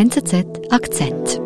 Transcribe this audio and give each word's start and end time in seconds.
NZZ 0.00 0.32
Akzent. 0.70 1.40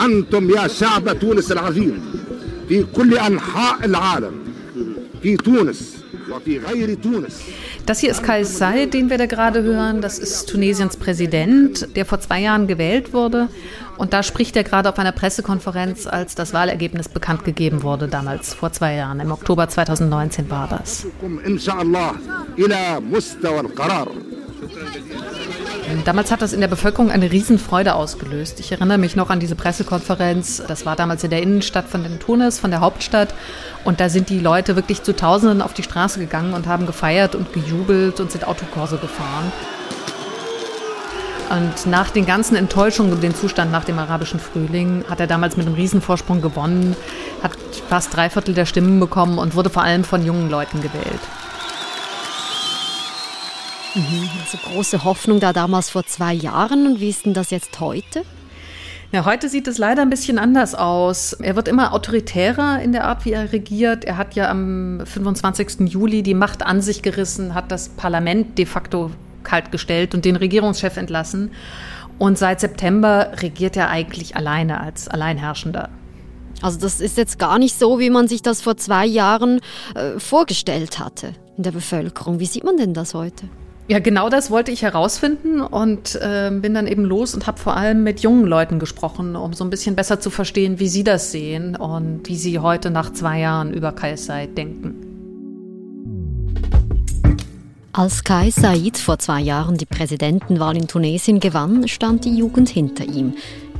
أنتم 0.00 0.50
يا 0.50 0.68
شعب 0.68 1.18
تونس 1.18 1.52
العظيم 1.52 2.00
في 2.68 2.82
كل 2.82 3.18
أنحاء 3.18 3.84
العالم 3.84 4.32
في 5.22 5.36
تونس 5.36 5.96
وفي 6.30 6.58
غير 6.58 6.94
تونس 6.94 7.42
Das 7.86 7.98
hier 7.98 8.10
ist 8.10 8.22
Kais 8.22 8.56
Said, 8.56 8.94
den 8.94 9.10
wir 9.10 9.18
da 9.18 9.26
gerade 9.26 9.62
hören. 9.62 10.00
Das 10.00 10.18
ist 10.18 10.46
Tunesiens 10.46 10.96
Präsident, 10.96 11.94
der 11.96 12.06
vor 12.06 12.18
zwei 12.18 12.40
Jahren 12.40 12.66
gewählt 12.66 13.12
wurde. 13.12 13.48
Und 13.98 14.14
da 14.14 14.22
spricht 14.22 14.56
er 14.56 14.64
gerade 14.64 14.88
auf 14.88 14.98
einer 14.98 15.12
Pressekonferenz, 15.12 16.06
als 16.06 16.34
das 16.34 16.54
Wahlergebnis 16.54 17.08
bekannt 17.08 17.44
gegeben 17.44 17.82
wurde, 17.82 18.08
damals 18.08 18.54
vor 18.54 18.72
zwei 18.72 18.94
Jahren. 18.94 19.20
Im 19.20 19.30
Oktober 19.30 19.68
2019 19.68 20.50
war 20.50 20.66
das. 20.68 21.06
Damals 26.04 26.30
hat 26.30 26.42
das 26.42 26.52
in 26.52 26.60
der 26.60 26.68
Bevölkerung 26.68 27.10
eine 27.10 27.30
Riesenfreude 27.30 27.94
ausgelöst. 27.94 28.60
Ich 28.60 28.72
erinnere 28.72 28.98
mich 28.98 29.16
noch 29.16 29.30
an 29.30 29.40
diese 29.40 29.54
Pressekonferenz. 29.54 30.62
Das 30.66 30.86
war 30.86 30.96
damals 30.96 31.24
in 31.24 31.30
der 31.30 31.42
Innenstadt 31.42 31.88
von 31.88 32.02
den 32.02 32.18
Tunis, 32.18 32.58
von 32.58 32.70
der 32.70 32.80
Hauptstadt. 32.80 33.34
Und 33.84 34.00
da 34.00 34.08
sind 34.08 34.28
die 34.28 34.38
Leute 34.38 34.76
wirklich 34.76 35.02
zu 35.02 35.14
Tausenden 35.14 35.62
auf 35.62 35.74
die 35.74 35.82
Straße 35.82 36.18
gegangen 36.18 36.54
und 36.54 36.66
haben 36.66 36.86
gefeiert 36.86 37.34
und 37.34 37.52
gejubelt 37.52 38.20
und 38.20 38.32
sind 38.32 38.46
Autokurse 38.46 38.98
gefahren. 38.98 39.52
Und 41.50 41.86
nach 41.86 42.10
den 42.10 42.26
ganzen 42.26 42.56
Enttäuschungen 42.56 43.12
über 43.12 43.20
den 43.20 43.34
Zustand 43.34 43.70
nach 43.70 43.84
dem 43.84 43.98
arabischen 43.98 44.40
Frühling 44.40 45.04
hat 45.08 45.20
er 45.20 45.26
damals 45.26 45.56
mit 45.56 45.66
einem 45.66 45.76
Riesenvorsprung 45.76 46.40
gewonnen, 46.40 46.96
hat 47.42 47.52
fast 47.88 48.16
drei 48.16 48.30
Viertel 48.30 48.54
der 48.54 48.66
Stimmen 48.66 48.98
bekommen 48.98 49.38
und 49.38 49.54
wurde 49.54 49.70
vor 49.70 49.82
allem 49.82 50.04
von 50.04 50.24
jungen 50.24 50.50
Leuten 50.50 50.80
gewählt. 50.80 51.20
Mhm, 53.94 54.28
also 54.40 54.58
große 54.58 55.04
Hoffnung 55.04 55.40
da 55.40 55.52
damals 55.52 55.90
vor 55.90 56.04
zwei 56.04 56.32
Jahren. 56.32 56.86
Und 56.86 57.00
wie 57.00 57.10
ist 57.10 57.26
denn 57.26 57.34
das 57.34 57.50
jetzt 57.50 57.78
heute? 57.80 58.24
Ja, 59.12 59.24
heute 59.24 59.48
sieht 59.48 59.68
es 59.68 59.78
leider 59.78 60.02
ein 60.02 60.10
bisschen 60.10 60.38
anders 60.40 60.74
aus. 60.74 61.34
Er 61.34 61.54
wird 61.54 61.68
immer 61.68 61.92
autoritärer 61.92 62.82
in 62.82 62.90
der 62.90 63.04
Art, 63.04 63.24
wie 63.24 63.30
er 63.30 63.52
regiert. 63.52 64.04
Er 64.04 64.16
hat 64.16 64.34
ja 64.34 64.50
am 64.50 65.02
25. 65.04 65.88
Juli 65.88 66.24
die 66.24 66.34
Macht 66.34 66.66
an 66.66 66.80
sich 66.80 67.02
gerissen, 67.02 67.54
hat 67.54 67.70
das 67.70 67.90
Parlament 67.90 68.58
de 68.58 68.66
facto 68.66 69.12
kaltgestellt 69.44 70.14
und 70.14 70.24
den 70.24 70.34
Regierungschef 70.34 70.96
entlassen. 70.96 71.52
Und 72.18 72.38
seit 72.38 72.58
September 72.58 73.30
regiert 73.40 73.76
er 73.76 73.88
eigentlich 73.90 74.34
alleine 74.34 74.80
als 74.80 75.06
Alleinherrschender. 75.06 75.90
Also 76.60 76.80
das 76.80 77.00
ist 77.00 77.16
jetzt 77.16 77.38
gar 77.38 77.60
nicht 77.60 77.78
so, 77.78 78.00
wie 78.00 78.10
man 78.10 78.26
sich 78.26 78.42
das 78.42 78.62
vor 78.62 78.76
zwei 78.76 79.06
Jahren 79.06 79.60
äh, 79.94 80.18
vorgestellt 80.18 80.98
hatte 80.98 81.34
in 81.56 81.62
der 81.62 81.72
Bevölkerung. 81.72 82.40
Wie 82.40 82.46
sieht 82.46 82.64
man 82.64 82.76
denn 82.76 82.94
das 82.94 83.14
heute? 83.14 83.48
Ja, 83.86 83.98
genau 83.98 84.30
das 84.30 84.50
wollte 84.50 84.70
ich 84.70 84.80
herausfinden 84.80 85.60
und 85.60 86.14
äh, 86.14 86.50
bin 86.50 86.72
dann 86.72 86.86
eben 86.86 87.04
los 87.04 87.34
und 87.34 87.46
habe 87.46 87.58
vor 87.58 87.76
allem 87.76 88.02
mit 88.02 88.20
jungen 88.20 88.46
Leuten 88.46 88.78
gesprochen, 88.78 89.36
um 89.36 89.52
so 89.52 89.62
ein 89.62 89.68
bisschen 89.68 89.94
besser 89.94 90.20
zu 90.20 90.30
verstehen, 90.30 90.80
wie 90.80 90.88
sie 90.88 91.04
das 91.04 91.32
sehen 91.32 91.76
und 91.76 92.26
wie 92.26 92.36
sie 92.36 92.58
heute 92.58 92.90
nach 92.90 93.12
zwei 93.12 93.40
Jahren 93.40 93.74
über 93.74 93.92
Kais 93.92 94.24
Said 94.24 94.56
denken. 94.56 94.94
Als 97.92 98.24
Kai 98.24 98.50
Said 98.50 98.96
vor 98.96 99.18
zwei 99.18 99.40
Jahren 99.40 99.76
die 99.76 99.86
Präsidentenwahl 99.86 100.76
in 100.78 100.88
Tunesien 100.88 101.38
gewann, 101.38 101.86
stand 101.86 102.24
die 102.24 102.34
Jugend 102.34 102.70
hinter 102.70 103.04
ihm. 103.04 103.34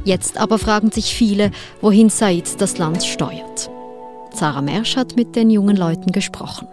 Jetzt 0.05 0.37
aber 0.37 0.59
fragen 0.59 0.93
sich 0.93 1.15
viele, 1.15 1.51
wohin 1.81 2.11
Said 2.11 2.61
das 2.61 2.77
Land 2.77 3.03
steuert. 3.05 3.71
Sarah 4.35 4.61
Mersch 4.61 4.97
hat 4.97 5.17
mit 5.17 5.35
den 5.35 5.49
jungen 5.49 5.77
Leuten 5.77 6.13
gesprochen. 6.13 6.69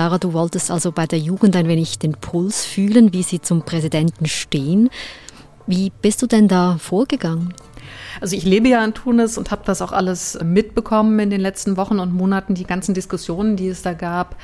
Sarah, 0.00 0.16
du 0.16 0.32
wolltest 0.32 0.70
also 0.70 0.92
bei 0.92 1.06
der 1.06 1.18
Jugend 1.18 1.54
ein 1.56 1.68
wenig 1.68 1.98
den 1.98 2.12
Puls 2.12 2.64
fühlen, 2.64 3.12
wie 3.12 3.22
sie 3.22 3.42
zum 3.42 3.66
Präsidenten 3.66 4.24
stehen. 4.24 4.88
Wie 5.66 5.92
bist 6.00 6.22
du 6.22 6.26
denn 6.26 6.48
da 6.48 6.78
vorgegangen? 6.78 7.52
Also 8.18 8.34
ich 8.34 8.44
lebe 8.44 8.68
ja 8.68 8.82
in 8.82 8.94
Tunis 8.94 9.36
und 9.36 9.50
habe 9.50 9.60
das 9.66 9.82
auch 9.82 9.92
alles 9.92 10.38
mitbekommen 10.42 11.18
in 11.18 11.28
den 11.28 11.42
letzten 11.42 11.76
Wochen 11.76 11.98
und 11.98 12.14
Monaten, 12.14 12.54
die 12.54 12.64
ganzen 12.64 12.94
Diskussionen, 12.94 13.56
die 13.56 13.68
es 13.68 13.82
da 13.82 13.92
gab. 13.92 14.36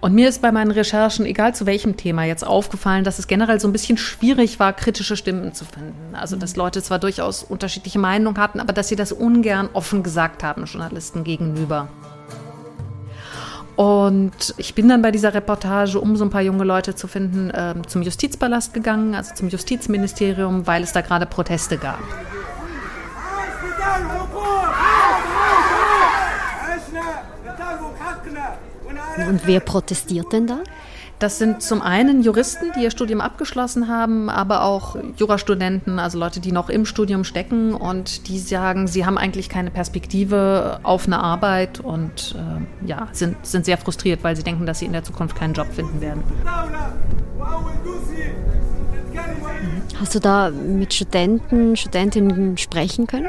Und 0.00 0.14
mir 0.14 0.26
ist 0.26 0.40
bei 0.40 0.52
meinen 0.52 0.70
Recherchen, 0.70 1.26
egal 1.26 1.54
zu 1.54 1.66
welchem 1.66 1.98
Thema, 1.98 2.24
jetzt 2.24 2.46
aufgefallen, 2.46 3.04
dass 3.04 3.18
es 3.18 3.26
generell 3.26 3.60
so 3.60 3.68
ein 3.68 3.72
bisschen 3.72 3.98
schwierig 3.98 4.58
war, 4.58 4.72
kritische 4.72 5.18
Stimmen 5.18 5.52
zu 5.52 5.66
finden. 5.66 6.14
Also 6.14 6.36
dass 6.36 6.56
Leute 6.56 6.82
zwar 6.82 6.98
durchaus 6.98 7.42
unterschiedliche 7.42 7.98
Meinungen 7.98 8.38
hatten, 8.38 8.58
aber 8.58 8.72
dass 8.72 8.88
sie 8.88 8.96
das 8.96 9.12
ungern 9.12 9.68
offen 9.74 10.02
gesagt 10.02 10.42
haben, 10.42 10.64
Journalisten 10.64 11.24
gegenüber. 11.24 11.90
Und 13.76 14.54
ich 14.56 14.74
bin 14.74 14.88
dann 14.88 15.02
bei 15.02 15.10
dieser 15.10 15.34
Reportage, 15.34 15.98
um 15.98 16.16
so 16.16 16.24
ein 16.24 16.30
paar 16.30 16.42
junge 16.42 16.64
Leute 16.64 16.94
zu 16.94 17.08
finden, 17.08 17.50
äh, 17.50 17.74
zum 17.88 18.02
Justizpalast 18.02 18.72
gegangen, 18.72 19.14
also 19.14 19.34
zum 19.34 19.48
Justizministerium, 19.48 20.66
weil 20.66 20.82
es 20.82 20.92
da 20.92 21.00
gerade 21.00 21.26
Proteste 21.26 21.76
gab. 21.78 21.98
Und 29.28 29.46
wer 29.46 29.60
protestiert 29.60 30.32
denn 30.32 30.46
da? 30.46 30.58
Das 31.18 31.38
sind 31.38 31.62
zum 31.62 31.80
einen 31.80 32.22
Juristen, 32.22 32.72
die 32.76 32.82
ihr 32.82 32.90
Studium 32.90 33.20
abgeschlossen 33.20 33.88
haben, 33.88 34.28
aber 34.28 34.64
auch 34.64 34.96
Jurastudenten, 35.16 35.98
also 35.98 36.18
Leute, 36.18 36.40
die 36.40 36.52
noch 36.52 36.68
im 36.68 36.84
Studium 36.84 37.24
stecken 37.24 37.72
und 37.72 38.28
die 38.28 38.38
sagen, 38.38 38.88
sie 38.88 39.06
haben 39.06 39.16
eigentlich 39.16 39.48
keine 39.48 39.70
Perspektive 39.70 40.80
auf 40.82 41.06
eine 41.06 41.20
Arbeit 41.20 41.80
und 41.80 42.34
äh, 42.36 42.86
ja, 42.86 43.08
sind, 43.12 43.46
sind 43.46 43.64
sehr 43.64 43.78
frustriert, 43.78 44.24
weil 44.24 44.34
sie 44.34 44.42
denken, 44.42 44.66
dass 44.66 44.80
sie 44.80 44.86
in 44.86 44.92
der 44.92 45.04
Zukunft 45.04 45.36
keinen 45.36 45.54
Job 45.54 45.68
finden 45.72 46.00
werden. 46.00 46.22
Hast 50.00 50.14
du 50.14 50.20
da 50.20 50.50
mit 50.50 50.92
Studenten, 50.92 51.76
Studentinnen 51.76 52.58
sprechen 52.58 53.06
können? 53.06 53.28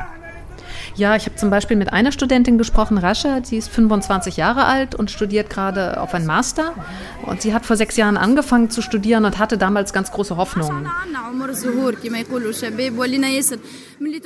Ja, 0.96 1.16
ich 1.16 1.26
habe 1.26 1.36
zum 1.36 1.50
Beispiel 1.50 1.76
mit 1.76 1.92
einer 1.92 2.12
Studentin 2.12 2.58
gesprochen, 2.58 2.98
Rascha, 2.98 3.42
sie 3.44 3.58
ist 3.58 3.70
25 3.70 4.38
Jahre 4.38 4.66
alt 4.66 4.96
und 4.96 5.12
studiert 5.12 5.50
gerade 5.50 6.00
auf 6.00 6.14
ein 6.14 6.26
Master. 6.26 6.74
Und 7.26 7.42
sie 7.42 7.54
hat 7.54 7.66
vor 7.66 7.76
sechs 7.76 7.98
Jahren 7.98 8.16
angefangen 8.16 8.70
zu 8.70 8.82
studieren 8.82 9.26
und 9.26 9.38
hatte 9.38 9.58
damals 9.58 9.92
ganz 9.92 10.12
große 10.12 10.38
Hoffnungen. 10.38 10.88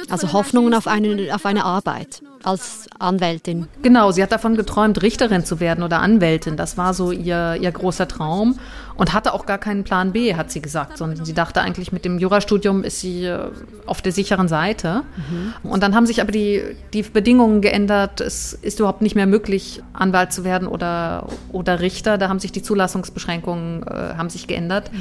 Also 0.10 0.34
Hoffnungen 0.34 0.74
auf 0.74 0.88
eine, 0.88 1.34
auf 1.34 1.46
eine 1.46 1.66
Arbeit 1.66 2.22
als 2.44 2.88
Anwältin. 3.00 3.68
Genau, 3.82 4.12
sie 4.12 4.24
hat 4.24 4.32
davon 4.32 4.56
geträumt, 4.56 5.02
Richterin 5.02 5.44
zu 5.46 5.60
werden 5.60 5.84
oder 5.84 6.00
Anwältin. 6.00 6.58
Das 6.58 6.78
war 6.78 6.94
so 6.94 7.12
ihr, 7.12 7.58
ihr 7.60 7.72
großer 7.72 8.08
Traum 8.08 8.60
und 8.96 9.14
hatte 9.14 9.34
auch 9.34 9.46
gar 9.46 9.58
keinen 9.58 9.84
Plan 9.84 10.12
B, 10.12 10.36
hat 10.36 10.52
sie 10.52 10.62
gesagt, 10.62 10.98
sondern 10.98 11.26
sie 11.26 11.34
dachte 11.34 11.62
eigentlich, 11.62 11.92
mit 11.92 12.06
dem 12.06 12.18
Jurastudium 12.18 12.84
ist 12.84 13.00
sie 13.00 13.26
äh, 13.26 13.50
auf 13.86 14.02
der 14.02 14.12
sicheren 14.12 14.48
Seite. 14.48 15.04
Mhm. 15.16 15.70
Und 15.70 15.84
dann 15.84 15.96
haben 15.96 16.06
sich 16.06 16.22
aber 16.22 16.32
die, 16.32 16.64
die 16.94 17.04
Bedingungen 17.04 17.62
geändert. 17.62 18.22
Es 18.22 18.54
ist 18.54 18.80
überhaupt 18.80 19.02
nicht 19.02 19.16
mehr 19.16 19.28
möglich, 19.28 19.82
Anwalt 19.94 20.32
zu 20.34 20.44
werden 20.44 20.68
oder, 20.68 21.28
oder 21.52 21.80
Richter. 21.80 22.18
Da 22.18 22.30
haben 22.30 22.40
sich 22.40 22.52
die 22.52 22.62
Zulassungsbeschränkungen 22.62 23.84
äh, 23.84 24.16
haben 24.18 24.30
sich 24.30 24.48
geändert. 24.48 24.92
Mhm. 24.92 25.00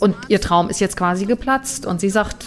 Und 0.00 0.14
ihr 0.28 0.40
Traum 0.40 0.68
ist 0.68 0.80
jetzt 0.80 0.96
quasi 0.96 1.26
geplatzt. 1.26 1.86
Und 1.86 2.00
sie 2.00 2.10
sagt, 2.10 2.46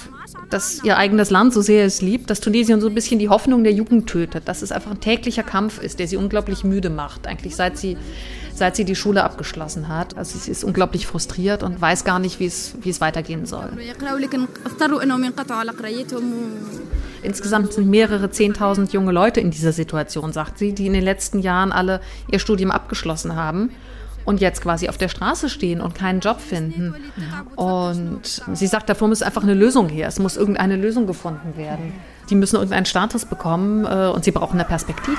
dass 0.52 0.84
ihr 0.84 0.98
eigenes 0.98 1.30
Land, 1.30 1.54
so 1.54 1.62
sehr 1.62 1.86
es 1.86 2.02
liebt, 2.02 2.30
dass 2.30 2.40
Tunesien 2.40 2.82
so 2.82 2.88
ein 2.88 2.94
bisschen 2.94 3.20
die 3.20 3.30
Hoffnung 3.30 3.64
der 3.64 3.74
Jugend 3.74 4.08
tötet, 4.08 4.48
dass 4.48 4.62
es 4.62 4.72
einfach 4.72 4.92
ein 4.92 5.00
täglicher 5.00 5.44
Kampf 5.44 5.82
ist, 5.82 6.00
der 6.00 6.08
sie 6.08 6.18
unglaublich 6.18 6.64
müde 6.64 6.90
macht, 6.90 7.28
eigentlich 7.28 7.56
seit 7.56 7.78
sie, 7.78 7.98
seit 8.54 8.76
sie 8.76 8.86
die 8.86 8.96
Schule 8.96 9.24
abgeschlossen 9.24 9.88
hat. 9.88 10.18
Also 10.18 10.38
sie 10.38 10.52
ist 10.52 10.64
unglaublich 10.64 11.08
frustriert 11.08 11.64
und 11.64 11.82
weiß 11.82 12.04
gar 12.04 12.20
nicht, 12.20 12.40
wie 12.40 12.46
es, 12.46 12.76
wie 12.82 12.90
es 12.90 13.02
weitergehen 13.02 13.46
soll. 13.46 13.70
Insgesamt 17.24 17.74
sind 17.74 17.90
mehrere 17.90 18.32
Zehntausend 18.32 18.94
junge 18.94 19.12
Leute 19.12 19.40
in 19.40 19.52
dieser 19.52 19.72
Situation, 19.72 20.34
sagt 20.34 20.58
sie, 20.58 20.74
die 20.74 20.88
in 20.88 20.94
den 20.94 21.04
letzten 21.04 21.40
Jahren 21.40 21.72
alle 21.72 22.02
ihr 22.32 22.40
Studium 22.40 22.72
abgeschlossen 22.72 23.36
haben 23.36 23.72
und 24.26 24.42
jetzt 24.42 24.62
quasi 24.62 24.90
auf 24.90 24.98
der 24.98 25.10
Straße 25.10 25.50
stehen 25.50 25.82
und 25.82 25.96
keinen 25.96 26.20
Job 26.20 26.40
finden. 26.40 26.96
Und 27.56 28.42
sie 28.54 28.68
sagt, 28.68 28.90
davor 28.90 29.08
muss 29.08 29.22
einfach 29.22 29.44
eine 29.44 29.54
Lösung 29.54 29.90
her. 29.90 30.08
Es 30.08 30.20
muss 30.20 30.38
irgendeine 30.38 30.76
Lösung 30.76 31.08
gefunden 31.08 31.58
werden. 31.58 31.94
Die 32.30 32.36
müssen 32.36 32.56
irgendeinen 32.56 32.86
Status 32.86 33.26
bekommen 33.26 33.86
äh, 33.86 34.10
und 34.10 34.24
sie 34.24 34.32
brauchen 34.32 34.60
eine 34.60 34.68
Perspektive. 34.68 35.18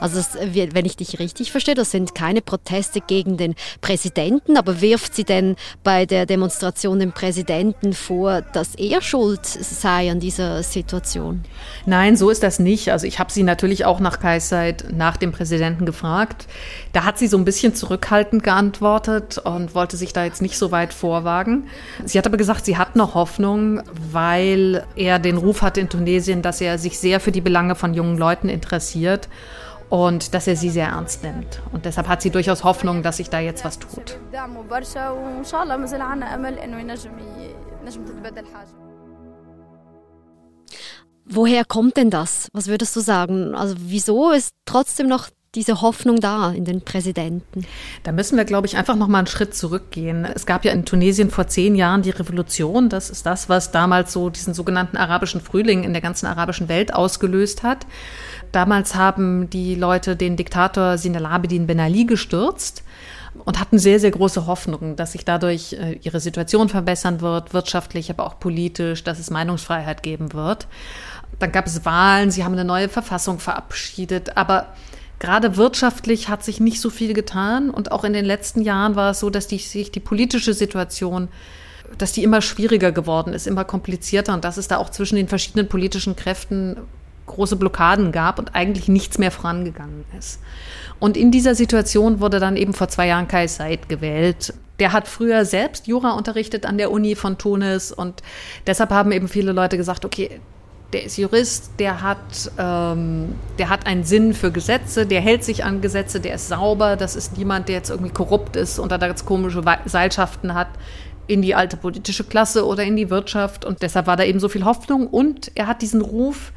Also 0.00 0.16
das, 0.16 0.34
wenn 0.34 0.84
ich 0.84 0.96
dich 0.96 1.18
richtig 1.18 1.50
verstehe, 1.50 1.74
das 1.74 1.90
sind 1.90 2.14
keine 2.14 2.42
Proteste 2.42 3.00
gegen 3.00 3.36
den 3.36 3.54
Präsidenten, 3.80 4.56
aber 4.56 4.80
wirft 4.80 5.14
sie 5.14 5.24
denn 5.24 5.56
bei 5.84 6.06
der 6.06 6.26
Demonstration 6.26 6.98
dem 6.98 7.12
Präsidenten 7.12 7.92
vor, 7.92 8.42
dass 8.42 8.74
er 8.74 9.02
schuld 9.02 9.44
sei 9.44 10.10
an 10.10 10.20
dieser 10.20 10.62
Situation? 10.62 11.42
Nein, 11.86 12.16
so 12.16 12.30
ist 12.30 12.42
das 12.42 12.58
nicht. 12.58 12.90
Also 12.90 13.06
ich 13.06 13.18
habe 13.18 13.32
sie 13.32 13.42
natürlich 13.42 13.84
auch 13.84 14.00
nach 14.00 14.20
Kaiszeit 14.20 14.86
nach 14.92 15.16
dem 15.16 15.32
Präsidenten 15.32 15.86
gefragt. 15.86 16.46
Da 16.92 17.04
hat 17.04 17.18
sie 17.18 17.26
so 17.26 17.36
ein 17.36 17.44
bisschen 17.44 17.74
zurückhaltend 17.74 18.42
geantwortet 18.42 19.38
und 19.38 19.74
wollte 19.74 19.96
sich 19.96 20.12
da 20.12 20.24
jetzt 20.24 20.42
nicht 20.42 20.58
so 20.58 20.70
weit 20.70 20.92
vorwagen. 20.92 21.68
Sie 22.04 22.18
hat 22.18 22.26
aber 22.26 22.36
gesagt, 22.36 22.64
sie 22.64 22.76
hat 22.76 22.96
noch 22.96 23.14
Hoffnung, 23.14 23.82
weil 24.10 24.84
er 24.96 25.18
den 25.18 25.36
Ruf 25.36 25.62
hat 25.62 25.76
in 25.78 25.88
Tunesien, 25.88 26.42
dass 26.42 26.60
er 26.60 26.78
sich 26.78 26.98
sehr 26.98 27.20
für 27.20 27.32
die 27.32 27.40
Belange 27.40 27.74
von 27.74 27.94
jungen 27.94 28.18
Leuten 28.18 28.48
interessiert 28.48 29.28
und 29.92 30.32
dass 30.32 30.46
er 30.46 30.56
sie 30.56 30.70
sehr 30.70 30.86
ernst 30.86 31.22
nimmt. 31.22 31.60
Und 31.70 31.84
deshalb 31.84 32.08
hat 32.08 32.22
sie 32.22 32.30
durchaus 32.30 32.64
Hoffnung, 32.64 33.02
dass 33.02 33.18
sich 33.18 33.28
da 33.28 33.40
jetzt 33.40 33.62
was 33.62 33.78
tut. 33.78 34.18
Woher 41.26 41.66
kommt 41.66 41.98
denn 41.98 42.08
das? 42.08 42.48
Was 42.54 42.68
würdest 42.68 42.96
du 42.96 43.00
sagen? 43.00 43.54
Also 43.54 43.74
wieso 43.80 44.30
ist 44.30 44.54
trotzdem 44.64 45.08
noch 45.08 45.28
diese 45.54 45.82
Hoffnung 45.82 46.18
da 46.18 46.50
in 46.50 46.64
den 46.64 46.80
Präsidenten? 46.80 47.66
Da 48.04 48.12
müssen 48.12 48.38
wir, 48.38 48.46
glaube 48.46 48.66
ich, 48.66 48.78
einfach 48.78 48.96
noch 48.96 49.08
mal 49.08 49.18
einen 49.18 49.26
Schritt 49.26 49.54
zurückgehen. 49.54 50.24
Es 50.24 50.46
gab 50.46 50.64
ja 50.64 50.72
in 50.72 50.86
Tunesien 50.86 51.30
vor 51.30 51.46
zehn 51.46 51.74
Jahren 51.74 52.00
die 52.00 52.10
Revolution. 52.10 52.88
Das 52.88 53.10
ist 53.10 53.26
das, 53.26 53.50
was 53.50 53.70
damals 53.70 54.14
so 54.14 54.30
diesen 54.30 54.54
sogenannten 54.54 54.96
arabischen 54.96 55.42
Frühling 55.42 55.84
in 55.84 55.92
der 55.92 56.00
ganzen 56.00 56.24
arabischen 56.24 56.70
Welt 56.70 56.94
ausgelöst 56.94 57.62
hat. 57.62 57.86
Damals 58.50 58.94
haben 58.94 59.50
die 59.50 59.74
Leute 59.74 60.16
den 60.16 60.36
Diktator 60.36 60.96
Sinal 60.96 61.26
Abidin 61.26 61.66
Ben 61.66 61.80
Ali 61.80 62.06
gestürzt 62.06 62.82
und 63.44 63.60
hatten 63.60 63.78
sehr, 63.78 64.00
sehr 64.00 64.10
große 64.10 64.46
Hoffnungen, 64.46 64.96
dass 64.96 65.12
sich 65.12 65.26
dadurch 65.26 65.74
äh, 65.74 65.98
ihre 66.02 66.20
Situation 66.20 66.70
verbessern 66.70 67.20
wird, 67.20 67.52
wirtschaftlich, 67.52 68.10
aber 68.10 68.24
auch 68.24 68.40
politisch, 68.40 69.04
dass 69.04 69.18
es 69.18 69.30
Meinungsfreiheit 69.30 70.02
geben 70.02 70.32
wird. 70.32 70.66
Dann 71.38 71.52
gab 71.52 71.66
es 71.66 71.84
Wahlen, 71.84 72.30
sie 72.30 72.44
haben 72.44 72.52
eine 72.52 72.64
neue 72.64 72.88
Verfassung 72.88 73.38
verabschiedet, 73.38 74.36
aber 74.36 74.68
gerade 75.22 75.56
wirtschaftlich 75.56 76.28
hat 76.28 76.42
sich 76.42 76.58
nicht 76.58 76.80
so 76.80 76.90
viel 76.90 77.14
getan 77.14 77.70
und 77.70 77.92
auch 77.92 78.02
in 78.02 78.12
den 78.12 78.24
letzten 78.24 78.60
Jahren 78.60 78.96
war 78.96 79.12
es 79.12 79.20
so, 79.20 79.30
dass 79.30 79.46
die, 79.46 79.58
sich 79.58 79.92
die 79.92 80.00
politische 80.00 80.52
Situation 80.52 81.28
dass 81.98 82.12
die 82.12 82.22
immer 82.22 82.40
schwieriger 82.40 82.90
geworden 82.90 83.34
ist, 83.34 83.46
immer 83.46 83.64
komplizierter 83.64 84.32
und 84.32 84.44
dass 84.44 84.56
es 84.56 84.66
da 84.66 84.78
auch 84.78 84.88
zwischen 84.88 85.16
den 85.16 85.28
verschiedenen 85.28 85.68
politischen 85.68 86.16
Kräften 86.16 86.78
große 87.26 87.56
Blockaden 87.56 88.12
gab 88.12 88.38
und 88.38 88.54
eigentlich 88.54 88.88
nichts 88.88 89.18
mehr 89.18 89.30
vorangegangen 89.30 90.04
ist. 90.18 90.40
Und 90.98 91.16
in 91.16 91.30
dieser 91.30 91.54
Situation 91.54 92.20
wurde 92.20 92.40
dann 92.40 92.56
eben 92.56 92.72
vor 92.72 92.88
zwei 92.88 93.08
Jahren 93.08 93.28
Kai 93.28 93.46
Said 93.46 93.90
gewählt. 93.90 94.54
Der 94.78 94.92
hat 94.92 95.06
früher 95.06 95.44
selbst 95.44 95.86
Jura 95.86 96.12
unterrichtet 96.12 96.66
an 96.66 96.78
der 96.78 96.90
Uni 96.90 97.14
von 97.14 97.38
Tunis 97.38 97.92
und 97.92 98.22
deshalb 98.66 98.90
haben 98.90 99.12
eben 99.12 99.28
viele 99.28 99.52
Leute 99.52 99.76
gesagt, 99.76 100.04
okay, 100.04 100.40
der 100.92 101.04
ist 101.04 101.16
Jurist, 101.16 101.72
der 101.78 102.02
hat, 102.02 102.50
ähm, 102.58 103.34
der 103.58 103.68
hat 103.68 103.86
einen 103.86 104.04
Sinn 104.04 104.34
für 104.34 104.50
Gesetze, 104.50 105.06
der 105.06 105.20
hält 105.20 105.44
sich 105.44 105.64
an 105.64 105.80
Gesetze, 105.80 106.20
der 106.20 106.34
ist 106.34 106.48
sauber, 106.48 106.96
das 106.96 107.16
ist 107.16 107.36
niemand, 107.36 107.68
der 107.68 107.76
jetzt 107.76 107.90
irgendwie 107.90 108.12
korrupt 108.12 108.56
ist 108.56 108.78
und 108.78 108.92
da 108.92 108.98
ganz 108.98 109.24
komische 109.24 109.62
Seilschaften 109.86 110.54
hat 110.54 110.68
in 111.26 111.40
die 111.40 111.54
alte 111.54 111.76
politische 111.76 112.24
Klasse 112.24 112.66
oder 112.66 112.84
in 112.84 112.96
die 112.96 113.08
Wirtschaft. 113.08 113.64
Und 113.64 113.82
deshalb 113.82 114.06
war 114.06 114.16
da 114.16 114.24
eben 114.24 114.40
so 114.40 114.48
viel 114.48 114.64
Hoffnung 114.64 115.06
und 115.06 115.50
er 115.54 115.66
hat 115.66 115.80
diesen 115.82 116.02
Ruf, 116.02 116.52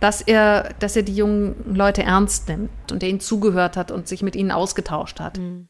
dass 0.00 0.22
er, 0.22 0.74
dass 0.78 0.96
er 0.96 1.02
die 1.02 1.14
jungen 1.14 1.74
Leute 1.74 2.02
ernst 2.02 2.48
nimmt 2.48 2.92
und 2.92 3.02
der 3.02 3.08
ihnen 3.08 3.20
zugehört 3.20 3.76
hat 3.76 3.90
und 3.90 4.08
sich 4.08 4.22
mit 4.22 4.36
ihnen 4.36 4.52
ausgetauscht 4.52 5.20
hat. 5.20 5.38
Mhm. 5.38 5.68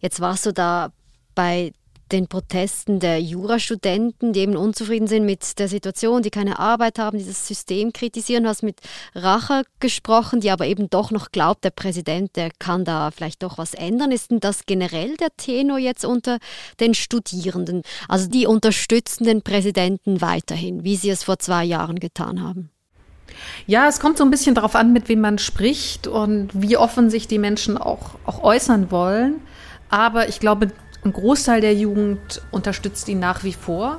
Jetzt 0.00 0.20
warst 0.20 0.46
du 0.46 0.52
da 0.52 0.90
bei 1.34 1.72
den 2.12 2.28
Protesten 2.28 3.00
der 3.00 3.20
Jurastudenten, 3.20 4.32
die 4.32 4.40
eben 4.40 4.56
unzufrieden 4.56 5.06
sind 5.06 5.24
mit 5.24 5.58
der 5.58 5.68
Situation, 5.68 6.22
die 6.22 6.30
keine 6.30 6.58
Arbeit 6.58 6.98
haben, 6.98 7.18
die 7.18 7.26
das 7.26 7.46
System 7.46 7.92
kritisieren. 7.92 8.44
Du 8.44 8.50
hast 8.50 8.62
mit 8.62 8.80
Rache 9.14 9.62
gesprochen, 9.80 10.40
die 10.40 10.50
aber 10.50 10.66
eben 10.66 10.90
doch 10.90 11.10
noch 11.10 11.32
glaubt, 11.32 11.64
der 11.64 11.70
Präsident, 11.70 12.36
der 12.36 12.50
kann 12.58 12.84
da 12.84 13.10
vielleicht 13.10 13.42
doch 13.42 13.58
was 13.58 13.74
ändern. 13.74 14.12
Ist 14.12 14.30
denn 14.30 14.40
das 14.40 14.66
generell 14.66 15.16
der 15.16 15.28
Tenor 15.36 15.78
jetzt 15.78 16.04
unter 16.04 16.38
den 16.80 16.94
Studierenden? 16.94 17.82
Also 18.08 18.28
die 18.28 18.46
unterstützen 18.46 19.24
den 19.24 19.42
Präsidenten 19.42 20.20
weiterhin, 20.20 20.84
wie 20.84 20.96
sie 20.96 21.10
es 21.10 21.24
vor 21.24 21.38
zwei 21.38 21.64
Jahren 21.64 21.98
getan 21.98 22.42
haben. 22.42 22.70
Ja, 23.66 23.88
es 23.88 24.00
kommt 24.00 24.18
so 24.18 24.24
ein 24.24 24.30
bisschen 24.30 24.54
darauf 24.54 24.74
an, 24.76 24.92
mit 24.92 25.08
wem 25.08 25.20
man 25.20 25.38
spricht 25.38 26.06
und 26.06 26.50
wie 26.52 26.76
offen 26.76 27.10
sich 27.10 27.26
die 27.26 27.38
Menschen 27.38 27.78
auch, 27.78 28.16
auch 28.26 28.42
äußern 28.42 28.90
wollen. 28.90 29.40
Aber 29.88 30.28
ich 30.28 30.40
glaube, 30.40 30.72
ein 31.04 31.12
Großteil 31.12 31.60
der 31.60 31.74
Jugend 31.74 32.40
unterstützt 32.50 33.08
ihn 33.08 33.18
nach 33.18 33.44
wie 33.44 33.52
vor. 33.52 33.98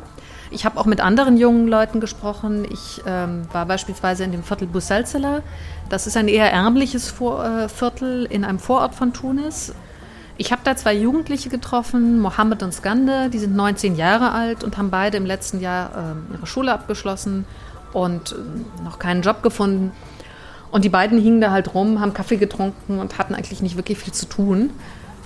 Ich 0.52 0.66
habe 0.66 0.80
auch 0.80 0.86
mit 0.86 1.02
anderen 1.02 1.38
jungen 1.38 1.68
Leuten 1.68 2.00
gesprochen. 2.00 2.66
Ich 2.72 3.02
ähm, 3.06 3.44
war 3.52 3.66
beispielsweise 3.66 4.24
in 4.24 4.32
dem 4.32 4.44
Viertel 4.44 4.68
Busalzela. 4.68 5.42
Das 5.90 6.08
ist 6.08 6.18
ein 6.18 6.28
eher 6.28 6.52
ärmliches 6.52 7.10
Vor 7.10 7.44
äh, 7.44 7.70
Viertel 7.70 8.26
in 8.26 8.44
einem 8.44 8.60
Vorort 8.60 8.96
von 8.96 9.14
Tunis. 9.14 9.74
Ich 10.38 10.52
habe 10.52 10.62
da 10.64 10.76
zwei 10.76 10.94
Jugendliche 10.94 11.50
getroffen, 11.50 12.20
Mohammed 12.20 12.62
und 12.64 12.74
Skande. 12.74 13.30
Die 13.30 13.40
sind 13.40 13.56
19 13.56 13.96
Jahre 13.96 14.32
alt 14.32 14.64
und 14.64 14.78
haben 14.78 14.90
beide 14.90 15.18
im 15.18 15.26
letzten 15.26 15.62
Jahr 15.62 15.92
äh, 16.32 16.36
ihre 16.36 16.48
Schule 16.48 16.74
abgeschlossen 16.74 17.46
und 17.94 18.34
äh, 18.34 18.84
noch 18.84 19.00
keinen 19.00 19.22
Job 19.22 19.44
gefunden. 19.44 19.92
Und 20.72 20.84
die 20.84 20.90
beiden 20.90 21.20
hingen 21.20 21.40
da 21.40 21.52
halt 21.52 21.74
rum, 21.74 22.02
haben 22.02 22.14
Kaffee 22.14 22.38
getrunken 22.38 23.00
und 23.00 23.18
hatten 23.18 23.34
eigentlich 23.34 23.62
nicht 23.62 23.78
wirklich 23.78 23.98
viel 23.98 24.14
zu 24.14 24.26
tun 24.28 24.72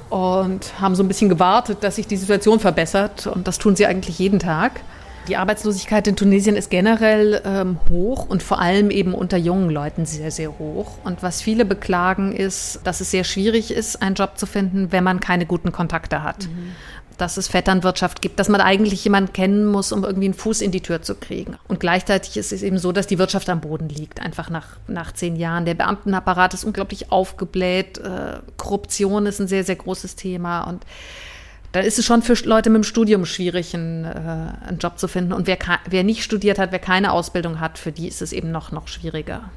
und 0.09 0.79
haben 0.81 0.95
so 0.95 1.03
ein 1.03 1.07
bisschen 1.07 1.29
gewartet, 1.29 1.79
dass 1.81 1.95
sich 1.95 2.07
die 2.07 2.17
Situation 2.17 2.59
verbessert. 2.59 3.27
Und 3.27 3.47
das 3.47 3.57
tun 3.57 3.75
sie 3.75 3.85
eigentlich 3.85 4.19
jeden 4.19 4.39
Tag. 4.39 4.81
Die 5.27 5.37
Arbeitslosigkeit 5.37 6.07
in 6.07 6.15
Tunesien 6.15 6.55
ist 6.55 6.71
generell 6.71 7.41
ähm, 7.45 7.77
hoch 7.89 8.27
und 8.27 8.41
vor 8.41 8.59
allem 8.59 8.89
eben 8.89 9.13
unter 9.13 9.37
jungen 9.37 9.69
Leuten 9.69 10.05
sehr, 10.05 10.31
sehr 10.31 10.57
hoch. 10.57 10.97
Und 11.03 11.21
was 11.21 11.41
viele 11.41 11.65
beklagen, 11.65 12.31
ist, 12.31 12.79
dass 12.83 12.99
es 12.99 13.11
sehr 13.11 13.23
schwierig 13.23 13.69
ist, 13.69 14.01
einen 14.01 14.15
Job 14.15 14.39
zu 14.39 14.47
finden, 14.47 14.91
wenn 14.91 15.03
man 15.03 15.19
keine 15.19 15.45
guten 15.45 15.71
Kontakte 15.71 16.23
hat. 16.23 16.47
Mhm 16.47 16.71
dass 17.21 17.37
es 17.37 17.47
Vetternwirtschaft 17.47 18.21
gibt, 18.21 18.39
dass 18.39 18.49
man 18.49 18.61
eigentlich 18.61 19.03
jemanden 19.03 19.33
kennen 19.33 19.65
muss, 19.65 19.91
um 19.91 20.03
irgendwie 20.03 20.25
einen 20.25 20.33
Fuß 20.33 20.61
in 20.61 20.71
die 20.71 20.81
Tür 20.81 21.01
zu 21.01 21.15
kriegen. 21.15 21.57
Und 21.67 21.79
gleichzeitig 21.79 22.37
ist 22.37 22.51
es 22.51 22.63
eben 22.63 22.77
so, 22.77 22.91
dass 22.91 23.07
die 23.07 23.19
Wirtschaft 23.19 23.49
am 23.49 23.61
Boden 23.61 23.89
liegt, 23.89 24.21
einfach 24.21 24.49
nach, 24.49 24.77
nach 24.87 25.11
zehn 25.11 25.35
Jahren. 25.35 25.65
Der 25.65 25.73
Beamtenapparat 25.73 26.53
ist 26.53 26.63
unglaublich 26.63 27.11
aufgebläht, 27.11 27.97
äh, 27.97 28.39
Korruption 28.57 29.25
ist 29.25 29.39
ein 29.39 29.47
sehr, 29.47 29.63
sehr 29.63 29.75
großes 29.75 30.15
Thema 30.15 30.61
und 30.61 30.85
da 31.71 31.81
ist 31.81 31.99
es 31.99 32.05
schon 32.05 32.23
für 32.23 32.33
Leute 32.47 32.69
mit 32.69 32.77
dem 32.77 32.83
Studium 32.83 33.25
schwierig, 33.25 33.75
einen, 33.75 34.03
äh, 34.03 34.67
einen 34.67 34.79
Job 34.79 34.97
zu 34.97 35.07
finden. 35.07 35.33
Und 35.33 35.45
wer, 35.45 35.57
wer 35.87 36.03
nicht 36.03 36.23
studiert 36.23 36.57
hat, 36.57 36.71
wer 36.71 36.79
keine 36.79 37.11
Ausbildung 37.11 37.59
hat, 37.59 37.77
für 37.77 37.91
die 37.91 38.07
ist 38.07 38.21
es 38.21 38.33
eben 38.33 38.51
noch, 38.51 38.71
noch 38.71 38.87
schwieriger. 38.87 39.51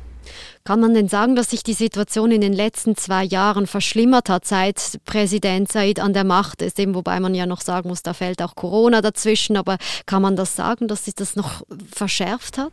Kann 0.65 0.81
man 0.81 0.95
denn 0.95 1.09
sagen, 1.09 1.35
dass 1.35 1.51
sich 1.51 1.65
die 1.65 1.73
Situation 1.73 2.31
in 2.31 2.41
den 2.41 2.53
letzten 2.53 2.97
zwei 2.97 3.25
Jahren 3.25 3.67
verschlimmert 3.67 4.29
hat, 4.29 4.45
seit 4.45 5.01
Präsident 5.05 5.71
Said 5.71 5.99
an 5.99 6.13
der 6.13 6.25
Macht 6.25 6.63
ist? 6.63 6.79
Eben, 6.79 6.95
wobei 6.95 7.19
man 7.19 7.35
ja 7.35 7.47
noch 7.47 7.61
sagen 7.61 7.89
muss, 7.89 8.03
da 8.03 8.15
fällt 8.15 8.41
auch 8.43 8.55
Corona 8.55 9.01
dazwischen. 9.01 9.57
Aber 9.57 9.79
kann 10.07 10.23
man 10.23 10.37
das 10.37 10.55
sagen, 10.55 10.87
dass 10.87 11.07
sich 11.07 11.15
das 11.15 11.35
noch 11.35 11.63
verschärft 11.93 12.59
hat? 12.59 12.73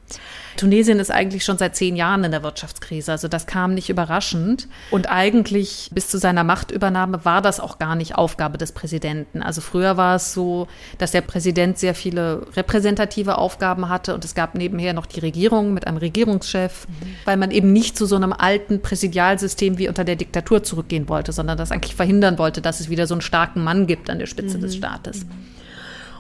Tunesien 0.56 1.00
ist 1.00 1.12
eigentlich 1.12 1.44
schon 1.44 1.58
seit 1.58 1.76
zehn 1.76 1.96
Jahren 1.96 2.24
in 2.24 2.32
der 2.32 2.44
Wirtschaftskrise. 2.44 3.12
Also 3.12 3.28
das 3.28 3.48
kam 3.48 3.74
nicht 3.74 3.90
überraschend. 3.90 4.68
Und 4.92 5.10
eigentlich 5.10 5.90
bis 5.92 6.10
zu 6.10 6.20
seiner 6.20 6.44
Machtübernahme 6.44 7.26
war 7.26 7.42
das 7.42 7.60
auch 7.60 7.80
gar 7.80 7.96
nicht 7.96 8.16
Aufgabe 8.16 8.58
des 8.58 8.72
Präsidenten. 8.72 9.42
Also 9.42 9.62
früher 9.62 9.98
war 9.98 10.16
es 10.16 10.34
so, 10.34 10.68
dass 11.00 11.12
der 11.12 11.22
Präsident 11.22 11.80
sehr 11.80 11.96
viele 11.96 12.46
repräsentative 12.56 13.38
Aufgaben 13.38 13.90
hatte 13.90 14.14
und 14.14 14.26
es 14.26 14.36
gab 14.36 14.56
nebenher 14.56 14.94
noch 14.94 15.06
die 15.06 15.20
Regierung 15.20 15.74
mit 15.74 15.88
einem 15.88 15.98
Regierungschef, 15.98 16.88
mhm. 16.88 17.16
weil 17.26 17.38
man 17.40 17.52
eben 17.52 17.74
nicht 17.74 17.98
zu 17.98 18.06
so 18.06 18.16
einem 18.16 18.34
alten 18.34 18.82
Präsidialsystem 18.82 19.78
wie 19.78 19.88
unter 19.88 20.04
der 20.04 20.16
Diktatur 20.16 20.64
zurückgehen 20.64 21.10
wollte, 21.10 21.32
sondern 21.32 21.58
das 21.58 21.72
eigentlich 21.72 21.96
verhindern 21.96 22.38
wollte, 22.38 22.62
dass 22.62 22.80
es 22.80 22.90
wieder 22.90 23.08
so 23.08 23.16
einen 23.16 23.22
starken 23.22 23.64
Mann 23.64 23.88
gibt 23.88 24.10
an 24.10 24.20
der 24.20 24.28
Spitze 24.28 24.58
mhm. 24.58 24.62
des 24.62 24.76
Staates. 24.76 25.26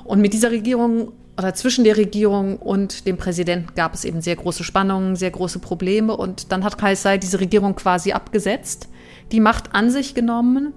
Und 0.03 0.21
mit 0.21 0.33
dieser 0.33 0.51
Regierung 0.51 1.11
oder 1.37 1.53
zwischen 1.53 1.85
der 1.85 1.95
Regierung 1.95 2.57
und 2.57 3.07
dem 3.07 3.15
Präsidenten 3.15 3.73
gab 3.73 3.93
es 3.93 4.03
eben 4.03 4.21
sehr 4.21 4.35
große 4.35 4.65
Spannungen, 4.65 5.15
sehr 5.15 5.31
große 5.31 5.59
Probleme. 5.59 6.17
Und 6.17 6.51
dann 6.51 6.65
hat 6.65 6.77
Kaisai 6.77 7.17
diese 7.17 7.39
Regierung 7.39 7.75
quasi 7.75 8.11
abgesetzt, 8.11 8.89
die 9.31 9.39
Macht 9.39 9.73
an 9.73 9.89
sich 9.89 10.13
genommen 10.13 10.73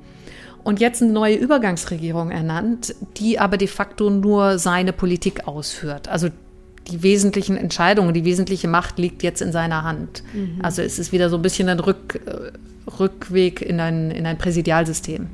und 0.62 0.78
jetzt 0.78 1.02
eine 1.02 1.10
neue 1.10 1.34
Übergangsregierung 1.34 2.30
ernannt, 2.30 2.94
die 3.16 3.40
aber 3.40 3.56
de 3.56 3.66
facto 3.66 4.08
nur 4.10 4.58
seine 4.58 4.92
Politik 4.92 5.48
ausführt. 5.48 6.08
Also 6.08 6.28
die 6.88 7.02
wesentlichen 7.02 7.56
Entscheidungen, 7.56 8.12
die 8.14 8.24
wesentliche 8.24 8.68
Macht 8.68 8.98
liegt 8.98 9.22
jetzt 9.22 9.40
in 9.40 9.52
seiner 9.52 9.84
Hand. 9.84 10.22
Mhm. 10.32 10.58
Also 10.62 10.82
es 10.82 10.98
ist 10.98 11.12
wieder 11.12 11.30
so 11.30 11.36
ein 11.36 11.42
bisschen 11.42 11.68
ein 11.68 11.80
Rück, 11.80 12.20
äh, 12.26 12.52
Rückweg 12.98 13.62
in 13.62 13.80
ein, 13.80 14.10
in 14.10 14.26
ein 14.26 14.38
Präsidialsystem. 14.38 15.28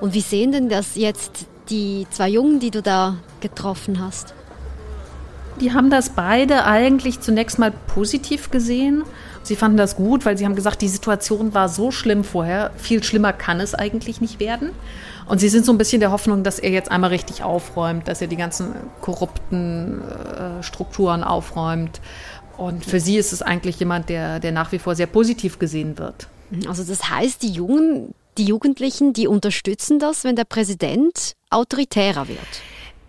Und 0.00 0.14
wie 0.14 0.20
sehen 0.20 0.52
denn 0.52 0.68
das 0.68 0.96
jetzt 0.96 1.46
die 1.70 2.06
zwei 2.10 2.28
Jungen, 2.28 2.60
die 2.60 2.70
du 2.70 2.82
da 2.82 3.16
getroffen 3.40 4.00
hast? 4.00 4.34
Die 5.60 5.72
haben 5.72 5.88
das 5.88 6.10
beide 6.10 6.66
eigentlich 6.66 7.20
zunächst 7.20 7.58
mal 7.58 7.72
positiv 7.86 8.50
gesehen. 8.50 9.04
Sie 9.46 9.56
fanden 9.56 9.76
das 9.76 9.94
gut, 9.94 10.26
weil 10.26 10.36
sie 10.36 10.44
haben 10.44 10.56
gesagt, 10.56 10.82
die 10.82 10.88
Situation 10.88 11.54
war 11.54 11.68
so 11.68 11.92
schlimm 11.92 12.24
vorher, 12.24 12.72
viel 12.76 13.04
schlimmer 13.04 13.32
kann 13.32 13.60
es 13.60 13.74
eigentlich 13.74 14.20
nicht 14.20 14.40
werden. 14.40 14.70
Und 15.26 15.38
sie 15.38 15.48
sind 15.48 15.64
so 15.64 15.72
ein 15.72 15.78
bisschen 15.78 16.00
der 16.00 16.10
Hoffnung, 16.10 16.42
dass 16.42 16.58
er 16.58 16.70
jetzt 16.70 16.90
einmal 16.90 17.10
richtig 17.10 17.42
aufräumt, 17.42 18.08
dass 18.08 18.20
er 18.20 18.26
die 18.26 18.36
ganzen 18.36 18.74
korrupten 19.00 20.02
äh, 20.02 20.62
Strukturen 20.62 21.22
aufräumt. 21.22 22.00
Und 22.56 22.84
für 22.84 23.00
sie 23.00 23.16
ist 23.18 23.32
es 23.32 23.42
eigentlich 23.42 23.78
jemand, 23.78 24.08
der, 24.08 24.40
der 24.40 24.52
nach 24.52 24.72
wie 24.72 24.78
vor 24.78 24.94
sehr 24.94 25.06
positiv 25.06 25.58
gesehen 25.58 25.98
wird. 25.98 26.28
Also 26.68 26.82
das 26.84 27.10
heißt, 27.10 27.42
die 27.42 27.50
Jungen, 27.50 28.14
die 28.38 28.44
Jugendlichen, 28.44 29.12
die 29.12 29.28
unterstützen 29.28 29.98
das, 29.98 30.24
wenn 30.24 30.36
der 30.36 30.44
Präsident 30.44 31.34
autoritärer 31.50 32.28
wird. 32.28 32.38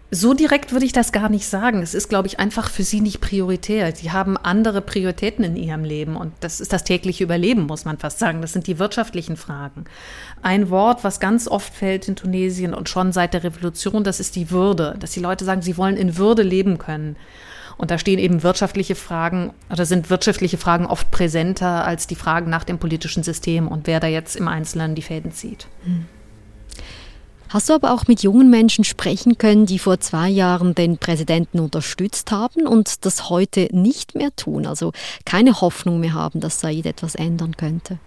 So 0.09 0.33
direkt 0.33 0.71
würde 0.71 0.85
ich 0.85 0.93
das 0.93 1.11
gar 1.11 1.27
nicht 1.27 1.45
sagen. 1.47 1.81
Es 1.81 1.93
ist, 1.93 2.07
glaube 2.07 2.27
ich, 2.27 2.39
einfach 2.39 2.69
für 2.69 2.83
sie 2.83 3.01
nicht 3.01 3.19
prioritär. 3.19 3.93
Sie 3.93 4.11
haben 4.11 4.37
andere 4.37 4.81
Prioritäten 4.81 5.43
in 5.43 5.57
ihrem 5.57 5.83
Leben 5.83 6.15
und 6.15 6.31
das 6.39 6.61
ist 6.61 6.71
das 6.71 6.85
tägliche 6.85 7.25
Überleben, 7.25 7.65
muss 7.65 7.83
man 7.83 7.97
fast 7.97 8.17
sagen. 8.17 8.41
Das 8.41 8.53
sind 8.53 8.67
die 8.67 8.79
wirtschaftlichen 8.79 9.35
Fragen. 9.35 9.83
Ein 10.41 10.69
Wort, 10.69 11.03
was 11.03 11.19
ganz 11.19 11.49
oft 11.49 11.73
fällt 11.73 12.07
in 12.07 12.15
Tunesien 12.15 12.73
und 12.73 12.87
schon 12.87 13.11
seit 13.11 13.33
der 13.33 13.43
Revolution, 13.43 14.05
das 14.05 14.21
ist 14.21 14.37
die 14.37 14.49
Würde. 14.49 14.95
Dass 14.97 15.11
die 15.11 15.19
Leute 15.19 15.43
sagen, 15.43 15.61
sie 15.61 15.77
wollen 15.77 15.97
in 15.97 16.15
Würde 16.15 16.43
leben 16.43 16.77
können. 16.77 17.17
Und 17.75 17.91
da 17.91 17.97
stehen 17.97 18.17
eben 18.17 18.43
wirtschaftliche 18.43 18.95
Fragen 18.95 19.53
oder 19.69 19.85
sind 19.85 20.09
wirtschaftliche 20.09 20.57
Fragen 20.57 20.85
oft 20.85 21.11
präsenter 21.11 21.83
als 21.85 22.07
die 22.07 22.15
Fragen 22.15 22.49
nach 22.49 22.63
dem 22.63 22.79
politischen 22.79 23.23
System 23.23 23.67
und 23.67 23.87
wer 23.87 23.99
da 23.99 24.07
jetzt 24.07 24.35
im 24.35 24.47
Einzelnen 24.47 24.95
die 24.95 25.03
Fäden 25.03 25.31
zieht. 25.31 25.67
Hm. 25.83 26.05
Hast 27.49 27.69
du 27.69 27.73
aber 27.73 27.93
auch 27.93 28.07
mit 28.07 28.23
jungen 28.23 28.49
Menschen 28.49 28.83
sprechen 28.83 29.37
können, 29.37 29.65
die 29.65 29.79
vor 29.79 29.99
zwei 29.99 30.27
Jahren 30.27 30.75
den 30.75 30.97
Präsidenten 30.97 31.59
unterstützt 31.59 32.31
haben 32.31 32.67
und 32.67 33.05
das 33.05 33.29
heute 33.29 33.69
nicht 33.71 34.15
mehr 34.15 34.35
tun, 34.35 34.65
also 34.65 34.91
keine 35.25 35.61
Hoffnung 35.61 35.99
mehr 36.01 36.13
haben, 36.13 36.41
dass 36.41 36.59
Said 36.59 36.85
etwas 36.85 37.15
ändern 37.15 37.55
könnte? 37.55 37.99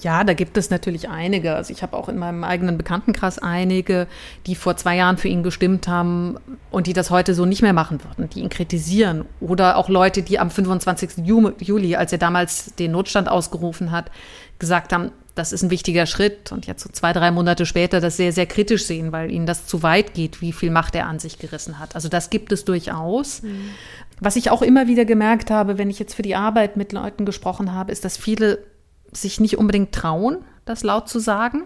Ja, 0.00 0.24
da 0.24 0.34
gibt 0.34 0.56
es 0.56 0.70
natürlich 0.70 1.08
einige. 1.08 1.54
Also 1.54 1.72
ich 1.72 1.82
habe 1.82 1.96
auch 1.96 2.08
in 2.08 2.18
meinem 2.18 2.44
eigenen 2.44 2.78
Bekanntenkreis 2.78 3.38
einige, 3.38 4.06
die 4.46 4.54
vor 4.54 4.76
zwei 4.76 4.96
Jahren 4.96 5.16
für 5.16 5.28
ihn 5.28 5.42
gestimmt 5.42 5.88
haben 5.88 6.36
und 6.70 6.86
die 6.86 6.92
das 6.92 7.10
heute 7.10 7.34
so 7.34 7.44
nicht 7.44 7.62
mehr 7.62 7.72
machen 7.72 8.00
würden, 8.04 8.30
die 8.30 8.40
ihn 8.40 8.48
kritisieren. 8.48 9.24
Oder 9.40 9.76
auch 9.76 9.88
Leute, 9.88 10.22
die 10.22 10.38
am 10.38 10.50
25. 10.50 11.24
Juli, 11.26 11.96
als 11.96 12.12
er 12.12 12.18
damals 12.18 12.74
den 12.76 12.92
Notstand 12.92 13.28
ausgerufen 13.28 13.90
hat, 13.90 14.10
gesagt 14.58 14.92
haben, 14.92 15.12
das 15.36 15.52
ist 15.52 15.62
ein 15.62 15.70
wichtiger 15.70 16.06
Schritt 16.06 16.50
und 16.50 16.66
jetzt 16.66 16.82
so 16.82 16.88
zwei, 16.90 17.12
drei 17.12 17.30
Monate 17.30 17.66
später 17.66 18.00
das 18.00 18.16
sehr, 18.16 18.32
sehr 18.32 18.46
kritisch 18.46 18.86
sehen, 18.86 19.12
weil 19.12 19.30
ihnen 19.30 19.44
das 19.44 19.66
zu 19.66 19.82
weit 19.82 20.14
geht, 20.14 20.40
wie 20.40 20.52
viel 20.52 20.70
Macht 20.70 20.94
er 20.94 21.06
an 21.06 21.18
sich 21.18 21.38
gerissen 21.38 21.78
hat. 21.78 21.94
Also 21.94 22.08
das 22.08 22.30
gibt 22.30 22.52
es 22.52 22.64
durchaus. 22.64 23.42
Mhm. 23.42 23.70
Was 24.18 24.36
ich 24.36 24.50
auch 24.50 24.62
immer 24.62 24.88
wieder 24.88 25.04
gemerkt 25.04 25.50
habe, 25.50 25.76
wenn 25.76 25.90
ich 25.90 25.98
jetzt 25.98 26.14
für 26.14 26.22
die 26.22 26.34
Arbeit 26.34 26.78
mit 26.78 26.92
Leuten 26.92 27.26
gesprochen 27.26 27.74
habe, 27.74 27.92
ist, 27.92 28.02
dass 28.04 28.16
viele 28.16 28.64
sich 29.12 29.38
nicht 29.38 29.58
unbedingt 29.58 29.92
trauen, 29.92 30.38
das 30.64 30.82
laut 30.82 31.08
zu 31.10 31.18
sagen. 31.18 31.64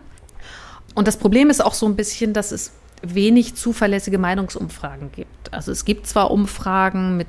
Und 0.97 1.07
das 1.07 1.17
Problem 1.17 1.49
ist 1.49 1.65
auch 1.65 1.75
so 1.75 1.87
ein 1.87 1.95
bisschen, 1.95 2.33
dass 2.33 2.51
es 2.51 2.73
wenig 3.03 3.55
zuverlässige 3.55 4.19
Meinungsumfragen 4.19 5.13
gibt. 5.13 5.55
Also 5.55 5.71
es 5.71 5.85
gibt 5.85 6.09
zwar 6.09 6.33
Umfragen 6.33 7.17
mit 7.17 7.29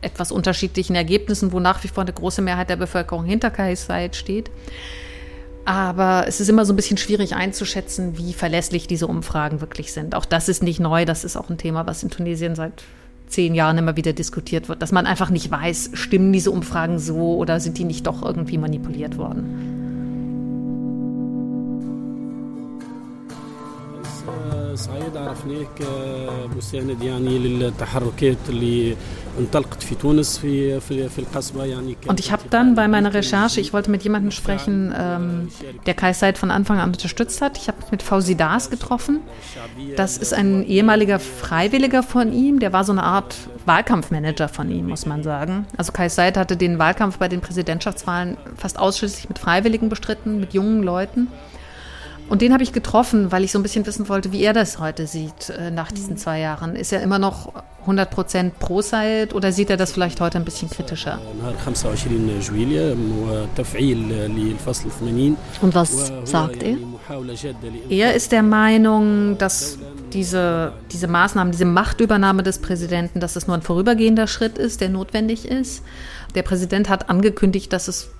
etwas 0.00 0.32
unterschiedlichen 0.32 0.96
Ergebnissen, 0.96 1.52
wo 1.52 1.60
nach 1.60 1.84
wie 1.84 1.88
vor 1.88 2.02
eine 2.02 2.12
große 2.12 2.42
Mehrheit 2.42 2.68
der 2.68 2.76
Bevölkerung 2.76 3.24
hinter 3.24 3.50
Kais 3.50 3.86
Said 3.86 4.16
steht. 4.16 4.50
Aber 5.68 6.24
es 6.26 6.40
ist 6.40 6.48
immer 6.48 6.64
so 6.64 6.72
ein 6.72 6.76
bisschen 6.76 6.96
schwierig 6.96 7.34
einzuschätzen, 7.34 8.16
wie 8.16 8.32
verlässlich 8.32 8.86
diese 8.86 9.06
Umfragen 9.06 9.60
wirklich 9.60 9.92
sind. 9.92 10.14
Auch 10.14 10.24
das 10.24 10.48
ist 10.48 10.62
nicht 10.62 10.80
neu. 10.80 11.04
Das 11.04 11.24
ist 11.24 11.36
auch 11.36 11.50
ein 11.50 11.58
Thema, 11.58 11.86
was 11.86 12.02
in 12.02 12.08
Tunesien 12.08 12.54
seit 12.54 12.84
zehn 13.26 13.54
Jahren 13.54 13.76
immer 13.76 13.94
wieder 13.94 14.14
diskutiert 14.14 14.70
wird, 14.70 14.80
dass 14.80 14.92
man 14.92 15.04
einfach 15.04 15.28
nicht 15.28 15.50
weiß, 15.50 15.90
stimmen 15.92 16.32
diese 16.32 16.52
Umfragen 16.52 16.98
so 16.98 17.36
oder 17.36 17.60
sind 17.60 17.76
die 17.76 17.84
nicht 17.84 18.06
doch 18.06 18.22
irgendwie 18.22 18.56
manipuliert 18.56 19.18
worden. 19.18 19.78
صعيد 24.77 25.17
عرفناه 25.17 25.65
كمساند 25.75 27.01
يعني 27.03 27.37
للتحركات 27.37 28.37
اللي 28.49 28.95
انطلقت 29.39 29.83
في 29.83 29.95
تونس 29.95 30.37
في 30.37 30.79
في 30.79 31.09
في 31.09 31.19
القصبه 31.19 31.65
يعني 31.65 31.97
Und 32.07 32.19
ich 32.19 32.31
habe 32.31 32.43
dann 32.49 32.75
bei 32.75 32.87
meiner 32.87 33.13
Recherche, 33.13 33.59
ich 33.59 33.73
wollte 33.73 33.91
mit 33.91 34.03
jemandem 34.03 34.31
sprechen, 34.31 34.93
ähm, 34.97 35.49
der 35.85 35.93
Kai 35.93 36.13
Said 36.13 36.37
von 36.37 36.51
Anfang 36.51 36.79
an 36.79 36.89
unterstützt 36.89 37.41
hat. 37.41 37.57
Ich 37.57 37.67
habe 37.67 37.77
mit 37.91 38.03
Fauzi 38.03 38.35
Das 38.35 38.69
getroffen. 38.69 39.21
Das 39.95 40.17
ist 40.17 40.33
ein 40.33 40.63
ehemaliger 40.63 41.19
Freiwilliger 41.19 42.03
von 42.03 42.31
ihm, 42.33 42.59
der 42.59 42.73
war 42.73 42.83
so 42.83 42.91
eine 42.91 43.03
Art 43.03 43.35
Wahlkampfmanager 43.65 44.49
von 44.49 44.69
ihm, 44.69 44.87
muss 44.87 45.05
man 45.05 45.23
sagen. 45.23 45.65
Also 45.77 45.91
Kai 45.91 46.09
Said 46.09 46.37
hatte 46.37 46.57
den 46.57 46.79
Wahlkampf 46.79 47.17
bei 47.17 47.27
den 47.27 47.41
Präsidentschaftswahlen 47.41 48.37
fast 48.57 48.77
ausschließlich 48.77 49.29
mit 49.29 49.39
Freiwilligen 49.39 49.89
bestritten, 49.89 50.39
mit 50.39 50.53
jungen 50.53 50.83
Leuten. 50.83 51.27
Und 52.28 52.42
den 52.42 52.52
habe 52.52 52.62
ich 52.62 52.72
getroffen, 52.72 53.32
weil 53.32 53.44
ich 53.44 53.52
so 53.52 53.58
ein 53.58 53.62
bisschen 53.62 53.86
wissen 53.86 54.08
wollte, 54.08 54.32
wie 54.32 54.42
er 54.42 54.52
das 54.52 54.78
heute 54.78 55.06
sieht 55.06 55.50
äh, 55.50 55.70
nach 55.70 55.90
diesen 55.90 56.14
mhm. 56.14 56.18
zwei 56.18 56.40
Jahren. 56.40 56.76
Ist 56.76 56.92
er 56.92 57.02
immer 57.02 57.18
noch 57.18 57.52
100 57.82 58.10
Prozent 58.10 58.58
pro 58.58 58.82
Said 58.82 59.34
oder 59.34 59.50
sieht 59.50 59.70
er 59.70 59.76
das 59.76 59.92
vielleicht 59.92 60.20
heute 60.20 60.36
ein 60.38 60.44
bisschen 60.44 60.68
kritischer? 60.68 61.18
Und 65.62 65.74
was 65.74 66.12
sagt 66.24 66.62
er? 66.62 66.76
Er 67.88 68.14
ist 68.14 68.32
der 68.32 68.42
Meinung, 68.42 69.38
dass 69.38 69.78
diese, 70.12 70.72
diese 70.92 71.06
Maßnahmen, 71.06 71.52
diese 71.52 71.64
Machtübernahme 71.64 72.42
des 72.42 72.58
Präsidenten, 72.58 73.20
dass 73.20 73.36
es 73.36 73.46
nur 73.46 73.56
ein 73.56 73.62
vorübergehender 73.62 74.26
Schritt 74.26 74.58
ist, 74.58 74.80
der 74.80 74.90
notwendig 74.90 75.46
ist. 75.46 75.82
Der 76.34 76.42
Präsident 76.42 76.88
hat 76.88 77.08
angekündigt, 77.08 77.72
dass 77.72 77.88
es 77.88 78.10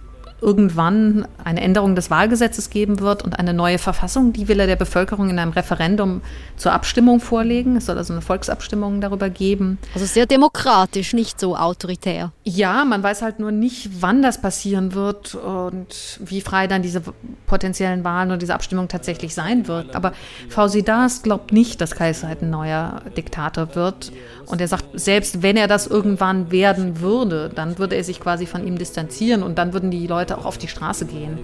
irgendwann 0.40 1.26
eine 1.42 1.60
Änderung 1.60 1.94
des 1.96 2.10
Wahlgesetzes 2.10 2.70
geben 2.70 3.00
wird 3.00 3.24
und 3.24 3.38
eine 3.38 3.52
neue 3.52 3.78
Verfassung. 3.78 4.32
Die 4.32 4.48
will 4.48 4.60
er 4.60 4.66
der 4.66 4.76
Bevölkerung 4.76 5.30
in 5.30 5.38
einem 5.38 5.52
Referendum 5.52 6.22
zur 6.56 6.72
Abstimmung 6.72 7.20
vorlegen. 7.20 7.76
Es 7.76 7.86
soll 7.86 7.98
also 7.98 8.12
eine 8.12 8.22
Volksabstimmung 8.22 9.00
darüber 9.00 9.30
geben. 9.30 9.78
Also 9.94 10.06
sehr 10.06 10.26
demokratisch, 10.26 11.12
nicht 11.12 11.40
so 11.40 11.56
autoritär. 11.56 12.32
Ja, 12.44 12.84
man 12.84 13.02
weiß 13.02 13.22
halt 13.22 13.40
nur 13.40 13.50
nicht, 13.50 13.90
wann 14.00 14.22
das 14.22 14.40
passieren 14.40 14.94
wird 14.94 15.34
und 15.34 16.20
wie 16.20 16.40
frei 16.40 16.66
dann 16.66 16.82
diese 16.82 17.02
potenziellen 17.46 18.04
Wahlen 18.04 18.30
und 18.30 18.42
diese 18.42 18.54
Abstimmung 18.54 18.88
tatsächlich 18.88 19.34
sein 19.34 19.66
wird. 19.66 19.96
Aber 19.96 20.12
Fausidas 20.48 21.22
glaubt 21.22 21.52
nicht, 21.52 21.80
dass 21.80 21.96
Kaiser 21.96 22.28
ein 22.28 22.50
neuer 22.50 23.02
Diktator 23.16 23.74
wird. 23.74 24.12
Und 24.46 24.60
er 24.60 24.68
sagt, 24.68 24.84
selbst 24.94 25.42
wenn 25.42 25.56
er 25.56 25.68
das 25.68 25.86
irgendwann 25.86 26.50
werden 26.50 27.00
würde, 27.00 27.50
dann 27.54 27.78
würde 27.78 27.96
er 27.96 28.04
sich 28.04 28.20
quasi 28.20 28.46
von 28.46 28.66
ihm 28.66 28.78
distanzieren 28.78 29.42
und 29.42 29.58
dann 29.58 29.72
würden 29.72 29.90
die 29.90 30.06
Leute 30.06 30.27
auch 30.32 30.44
auf 30.44 30.58
die 30.58 30.68
Straße 30.68 31.06
gehen. 31.06 31.38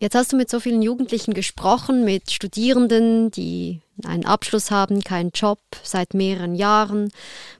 Jetzt 0.00 0.16
hast 0.16 0.32
du 0.32 0.36
mit 0.36 0.50
so 0.50 0.58
vielen 0.58 0.82
Jugendlichen 0.82 1.32
gesprochen, 1.32 2.04
mit 2.04 2.32
Studierenden, 2.32 3.30
die 3.30 3.81
einen 4.04 4.24
Abschluss 4.24 4.70
haben, 4.70 5.02
keinen 5.02 5.30
Job 5.30 5.60
seit 5.82 6.14
mehreren 6.14 6.54
Jahren, 6.54 7.12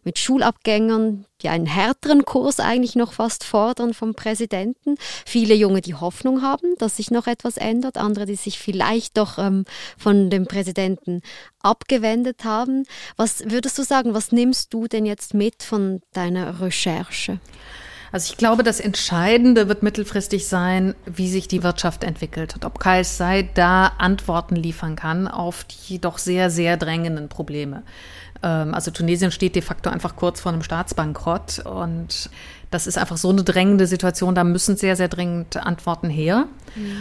mit 0.04 0.18
Schulabgängern, 0.18 1.26
die 1.42 1.48
einen 1.48 1.66
härteren 1.66 2.24
Kurs 2.24 2.60
eigentlich 2.60 2.96
noch 2.96 3.12
fast 3.12 3.44
fordern 3.44 3.94
vom 3.94 4.14
Präsidenten. 4.14 4.96
Viele 5.26 5.54
Junge, 5.54 5.80
die 5.80 5.94
Hoffnung 5.94 6.42
haben, 6.42 6.74
dass 6.78 6.96
sich 6.96 7.10
noch 7.10 7.26
etwas 7.26 7.56
ändert, 7.56 7.98
andere, 7.98 8.26
die 8.26 8.36
sich 8.36 8.58
vielleicht 8.58 9.16
doch 9.16 9.38
ähm, 9.38 9.64
von 9.98 10.30
dem 10.30 10.46
Präsidenten 10.46 11.22
abgewendet 11.60 12.44
haben. 12.44 12.84
Was 13.16 13.50
würdest 13.50 13.78
du 13.78 13.82
sagen, 13.82 14.14
was 14.14 14.32
nimmst 14.32 14.72
du 14.72 14.86
denn 14.86 15.06
jetzt 15.06 15.34
mit 15.34 15.62
von 15.62 16.00
deiner 16.12 16.60
Recherche? 16.60 17.40
Also 18.12 18.30
ich 18.30 18.36
glaube, 18.36 18.62
das 18.62 18.78
Entscheidende 18.78 19.68
wird 19.68 19.82
mittelfristig 19.82 20.46
sein, 20.46 20.94
wie 21.06 21.30
sich 21.30 21.48
die 21.48 21.62
Wirtschaft 21.62 22.04
entwickelt 22.04 22.54
und 22.54 22.66
ob 22.66 22.78
KSI 22.78 23.48
da 23.54 23.86
Antworten 23.98 24.54
liefern 24.54 24.96
kann 24.96 25.26
auf 25.26 25.64
die 25.64 25.98
doch 25.98 26.18
sehr, 26.18 26.50
sehr 26.50 26.76
drängenden 26.76 27.30
Probleme. 27.30 27.82
Ähm, 28.42 28.74
also 28.74 28.90
Tunesien 28.90 29.30
steht 29.30 29.56
de 29.56 29.62
facto 29.62 29.88
einfach 29.88 30.14
kurz 30.14 30.40
vor 30.40 30.52
einem 30.52 30.62
Staatsbankrott 30.62 31.60
und 31.60 32.28
das 32.70 32.86
ist 32.86 32.98
einfach 32.98 33.16
so 33.16 33.30
eine 33.30 33.44
drängende 33.44 33.86
Situation, 33.86 34.34
da 34.34 34.44
müssen 34.44 34.76
sehr, 34.76 34.96
sehr 34.96 35.08
dringend 35.08 35.56
Antworten 35.56 36.10
her. 36.10 36.46
Mhm. 36.74 36.96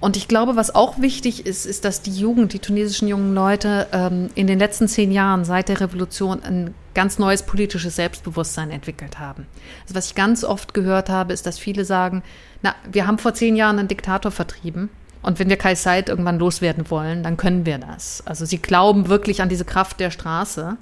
Und 0.00 0.16
ich 0.16 0.28
glaube, 0.28 0.54
was 0.54 0.74
auch 0.74 1.00
wichtig 1.00 1.44
ist, 1.44 1.66
ist, 1.66 1.84
dass 1.84 2.02
die 2.02 2.12
Jugend, 2.12 2.52
die 2.52 2.60
tunesischen 2.60 3.08
jungen 3.08 3.34
Leute 3.34 3.88
ähm, 3.92 4.30
in 4.36 4.46
den 4.46 4.58
letzten 4.58 4.86
zehn 4.86 5.10
Jahren 5.10 5.44
seit 5.44 5.68
der 5.68 5.80
Revolution 5.80 6.42
ein 6.42 6.74
ganz 6.94 7.18
neues 7.18 7.42
politisches 7.42 7.96
Selbstbewusstsein 7.96 8.70
entwickelt 8.70 9.18
haben. 9.18 9.46
Also 9.82 9.96
was 9.96 10.06
ich 10.06 10.14
ganz 10.14 10.44
oft 10.44 10.72
gehört 10.72 11.08
habe, 11.08 11.32
ist, 11.32 11.46
dass 11.46 11.58
viele 11.58 11.84
sagen, 11.84 12.22
na, 12.62 12.74
wir 12.90 13.06
haben 13.06 13.18
vor 13.18 13.34
zehn 13.34 13.56
Jahren 13.56 13.78
einen 13.78 13.88
Diktator 13.88 14.30
vertrieben. 14.30 14.88
Und 15.20 15.40
wenn 15.40 15.48
wir 15.48 15.56
Kai 15.56 15.74
Said 15.74 16.08
irgendwann 16.08 16.38
loswerden 16.38 16.90
wollen, 16.90 17.24
dann 17.24 17.36
können 17.36 17.66
wir 17.66 17.78
das. 17.78 18.22
Also 18.24 18.44
sie 18.44 18.58
glauben 18.58 19.08
wirklich 19.08 19.42
an 19.42 19.48
diese 19.48 19.64
Kraft 19.64 19.98
der 19.98 20.12
Straße 20.12 20.76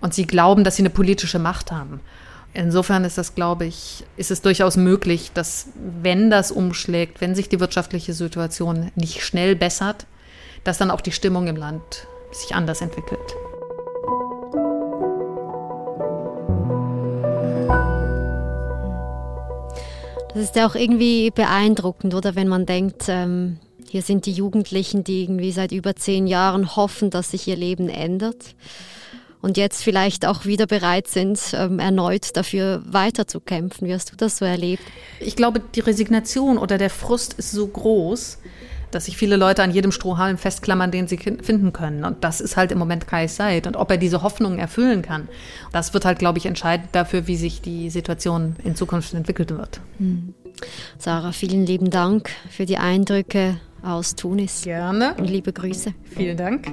und 0.00 0.12
sie 0.12 0.26
glauben, 0.26 0.64
dass 0.64 0.76
sie 0.76 0.82
eine 0.82 0.90
politische 0.90 1.38
Macht 1.38 1.70
haben. 1.70 2.00
Insofern 2.56 3.04
ist 3.04 3.18
das, 3.18 3.34
glaube 3.34 3.66
ich, 3.66 4.02
ist 4.16 4.30
es 4.30 4.40
durchaus 4.40 4.78
möglich, 4.78 5.30
dass 5.34 5.66
wenn 5.74 6.30
das 6.30 6.50
umschlägt, 6.50 7.20
wenn 7.20 7.34
sich 7.34 7.50
die 7.50 7.60
wirtschaftliche 7.60 8.14
Situation 8.14 8.90
nicht 8.94 9.20
schnell 9.20 9.54
bessert, 9.54 10.06
dass 10.64 10.78
dann 10.78 10.90
auch 10.90 11.02
die 11.02 11.12
Stimmung 11.12 11.48
im 11.48 11.56
Land 11.56 12.06
sich 12.32 12.54
anders 12.54 12.80
entwickelt. 12.80 13.20
Das 20.32 20.42
ist 20.42 20.56
ja 20.56 20.66
auch 20.66 20.74
irgendwie 20.74 21.30
beeindruckend, 21.30 22.14
oder 22.14 22.36
wenn 22.36 22.48
man 22.48 22.64
denkt, 22.64 23.04
ähm, 23.08 23.58
hier 23.86 24.00
sind 24.00 24.24
die 24.24 24.32
Jugendlichen, 24.32 25.04
die 25.04 25.24
irgendwie 25.24 25.52
seit 25.52 25.72
über 25.72 25.94
zehn 25.94 26.26
Jahren 26.26 26.74
hoffen, 26.74 27.10
dass 27.10 27.32
sich 27.32 27.46
ihr 27.48 27.56
Leben 27.56 27.90
ändert 27.90 28.54
und 29.42 29.56
jetzt 29.56 29.82
vielleicht 29.82 30.26
auch 30.26 30.44
wieder 30.44 30.66
bereit 30.66 31.08
sind, 31.08 31.38
ähm, 31.54 31.78
erneut 31.78 32.36
dafür 32.36 32.82
weiterzukämpfen. 32.86 33.86
Wie 33.86 33.94
hast 33.94 34.12
du 34.12 34.16
das 34.16 34.38
so 34.38 34.44
erlebt? 34.44 34.82
Ich 35.20 35.36
glaube, 35.36 35.60
die 35.74 35.80
Resignation 35.80 36.58
oder 36.58 36.78
der 36.78 36.90
Frust 36.90 37.34
ist 37.34 37.52
so 37.52 37.66
groß, 37.66 38.38
dass 38.90 39.06
sich 39.06 39.16
viele 39.16 39.36
Leute 39.36 39.62
an 39.62 39.70
jedem 39.70 39.92
Strohhalm 39.92 40.38
festklammern, 40.38 40.90
den 40.90 41.08
sie 41.08 41.18
finden 41.18 41.72
können. 41.72 42.04
Und 42.04 42.24
das 42.24 42.40
ist 42.40 42.56
halt 42.56 42.72
im 42.72 42.78
Moment 42.78 43.06
Kais 43.06 43.36
Seid. 43.36 43.66
Und 43.66 43.76
ob 43.76 43.90
er 43.90 43.98
diese 43.98 44.22
Hoffnungen 44.22 44.58
erfüllen 44.58 45.02
kann, 45.02 45.28
das 45.72 45.92
wird 45.92 46.04
halt, 46.04 46.18
glaube 46.18 46.38
ich, 46.38 46.46
entscheidend 46.46 46.88
dafür, 46.92 47.26
wie 47.26 47.36
sich 47.36 47.60
die 47.60 47.90
Situation 47.90 48.56
in 48.64 48.74
Zukunft 48.74 49.12
entwickelt 49.14 49.50
wird. 49.50 49.80
Mhm. 49.98 50.34
Sarah, 50.98 51.32
vielen 51.32 51.66
lieben 51.66 51.90
Dank 51.90 52.30
für 52.50 52.64
die 52.64 52.78
Eindrücke 52.78 53.60
aus 53.82 54.14
Tunis. 54.14 54.62
Gerne. 54.62 55.14
Und 55.18 55.28
liebe 55.28 55.52
Grüße. 55.52 55.92
Vielen 56.16 56.36
Dank. 56.36 56.72